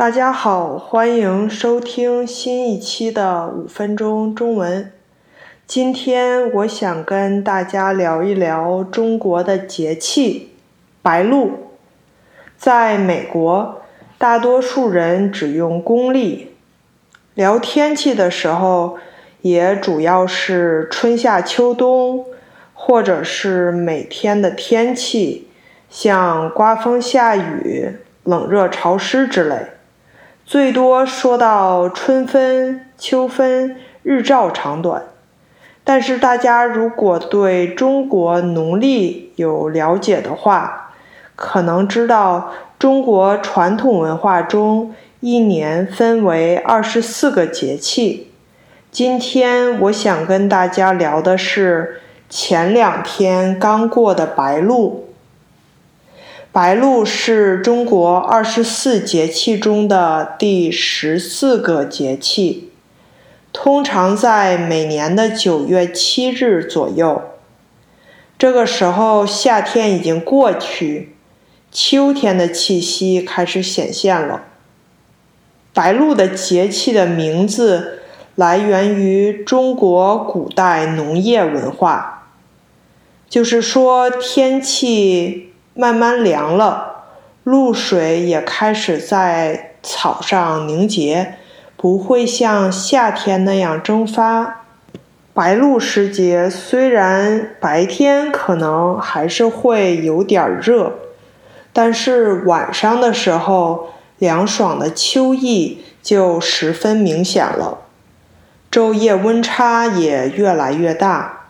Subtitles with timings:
[0.00, 4.90] 大家好，欢迎收听新一期的五分钟中文。
[5.66, 10.54] 今天我想跟大家聊一聊中国的节气——
[11.02, 11.50] 白露。
[12.56, 13.82] 在美国，
[14.16, 16.54] 大多数人只用公历，
[17.34, 18.96] 聊天气的时候
[19.42, 22.24] 也主要是春夏秋冬，
[22.72, 25.50] 或者是每天的天气，
[25.90, 27.98] 像刮风下雨。
[28.24, 29.56] 冷热潮湿之类，
[30.50, 35.04] 最多说到春分、秋分，日照长短。
[35.84, 40.90] 但是大家如果对中国农历有了解的话，
[41.36, 42.50] 可能知道
[42.80, 48.32] 中国传统文化中一年分为二十四个节气。
[48.90, 55.09] 今天我想跟大家聊的是前两天刚过的白露。
[56.52, 62.72] 白露是中国二十四节气中的第十四个节气，
[63.52, 67.22] 通常在每年的九月七日左右。
[68.36, 71.14] 这个时候，夏天已经过去，
[71.70, 74.42] 秋天的气息开始显现了。
[75.72, 78.00] 白露的节气的名字
[78.34, 82.28] 来源于中国古代农业文化，
[83.28, 85.49] 就是说天气。
[85.74, 87.04] 慢慢凉了，
[87.44, 91.36] 露水也开始在草上凝结，
[91.76, 94.64] 不会像夏天那样蒸发。
[95.32, 100.92] 白露时节，虽然白天可能还是会有点热，
[101.72, 107.78] 但是晚上的时候，凉爽的秋意就十分明显了，
[108.70, 111.46] 昼夜温差也越来越大。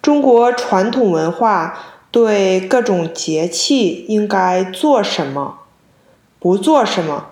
[0.00, 1.78] 中国传统文化。
[2.12, 5.60] 对各种节气应该做什么，
[6.38, 7.30] 不做什么，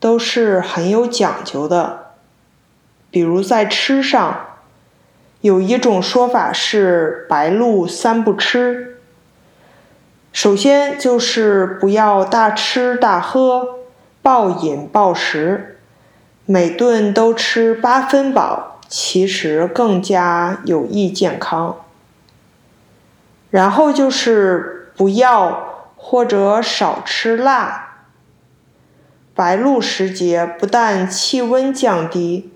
[0.00, 2.14] 都是很有讲究的。
[3.10, 4.40] 比如在吃上，
[5.42, 8.96] 有一种说法是“白露三不吃”。
[10.32, 13.80] 首先就是不要大吃大喝、
[14.22, 15.78] 暴饮暴食，
[16.46, 21.81] 每顿都吃八分饱，其实更加有益健康。
[23.52, 27.90] 然后就是不要或者少吃辣。
[29.34, 32.50] 白露时节，不但气温降低，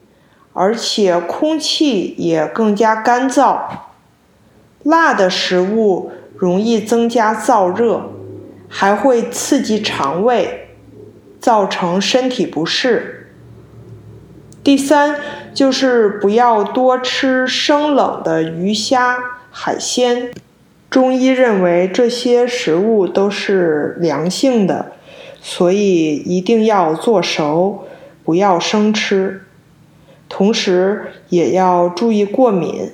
[0.54, 3.60] 而且空气也更加干燥。
[4.82, 8.10] 辣的食物容易增加燥热，
[8.68, 10.70] 还会刺激肠胃，
[11.38, 13.34] 造成身体不适。
[14.64, 15.20] 第三
[15.52, 19.18] 就是不要多吃生冷的鱼虾
[19.50, 20.30] 海鲜。
[20.96, 24.92] 中医认为这些食物都是凉性的，
[25.42, 27.84] 所以一定要做熟，
[28.24, 29.42] 不要生吃。
[30.26, 32.92] 同时也要注意过敏。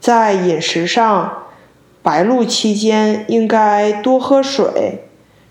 [0.00, 1.42] 在饮食上，
[2.02, 5.04] 白露期间应该多喝水，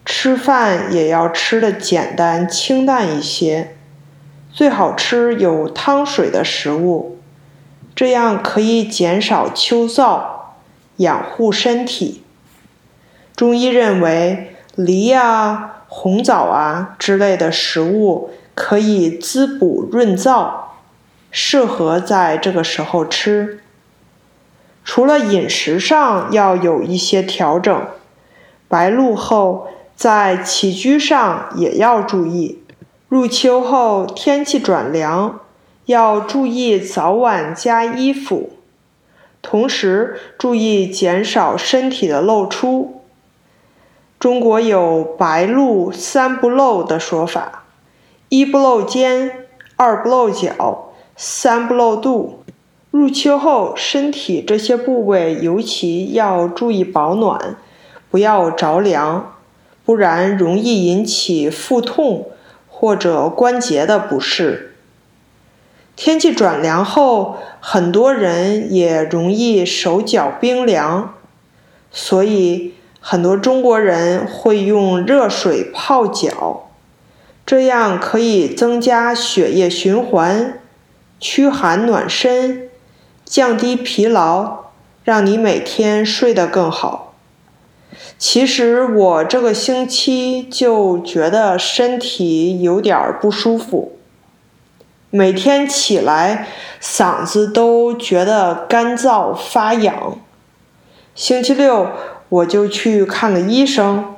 [0.04, 3.76] 吃饭也要吃的简单清淡一些，
[4.52, 7.20] 最好吃有汤水的食物，
[7.94, 10.41] 这样可以减少秋燥。
[10.98, 12.24] 养护身体。
[13.36, 20.52] 中医认为，梨啊、红枣啊之类的食物可以滋补润燥，
[21.32, 23.60] 适合在这个时候吃。
[24.84, 27.88] 除了饮食上要有一些调整，
[28.68, 32.64] 白露后在起居上也要注意。
[33.08, 35.42] 入秋后天气转凉，
[35.86, 38.52] 要注意早晚加衣服。
[39.42, 43.02] 同时注意减少身体的露出。
[44.20, 47.64] 中国有“白露三不露”的说法：
[48.30, 52.44] 一不露肩，二不露脚，三不露肚。
[52.92, 57.56] 入秋后，身体这些部位尤其要注意保暖，
[58.12, 59.36] 不要着凉，
[59.86, 62.28] 不然容易引起腹痛
[62.68, 64.71] 或者关节的不适。
[66.04, 71.14] 天气转凉后，很多人也容易手脚冰凉，
[71.92, 76.72] 所以很多中国人会用热水泡脚，
[77.46, 80.60] 这样可以增加血液循环，
[81.20, 82.70] 驱寒暖身，
[83.24, 84.72] 降低疲劳，
[85.04, 87.14] 让你每天睡得更好。
[88.18, 94.00] 其实我这个星期就觉得身体有点不舒服。
[95.14, 96.48] 每天起来，
[96.82, 100.18] 嗓子都觉得干燥发痒。
[101.14, 101.90] 星期六
[102.30, 104.16] 我就去看了医生，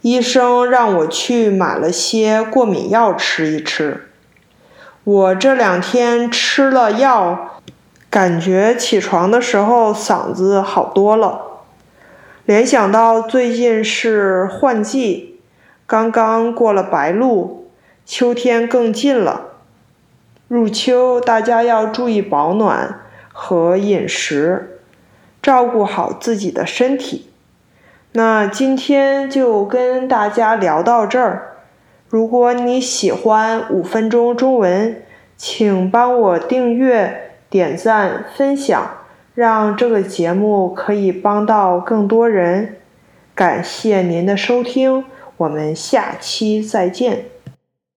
[0.00, 4.08] 医生让我去买了些过敏药吃一吃。
[5.04, 7.60] 我这两天吃了药，
[8.08, 11.42] 感觉起床的时候嗓子好多了。
[12.46, 15.38] 联想到最近是换季，
[15.86, 17.66] 刚刚过了白露，
[18.06, 19.48] 秋天更近了。
[20.50, 23.02] 入秋，大家要注意保暖
[23.32, 24.80] 和饮食，
[25.40, 27.30] 照顾好自己的身体。
[28.14, 31.58] 那今天就跟大家聊到这儿。
[32.08, 35.00] 如果你喜欢五分钟中文，
[35.36, 38.90] 请帮我订阅、点赞、分享，
[39.36, 42.74] 让这个节目可以帮到更多人。
[43.36, 45.04] 感谢您的收听，
[45.36, 47.39] 我们下期再见。